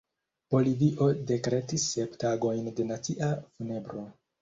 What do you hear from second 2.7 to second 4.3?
de nacia funebro.